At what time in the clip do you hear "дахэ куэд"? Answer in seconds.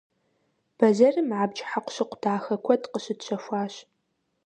2.21-2.83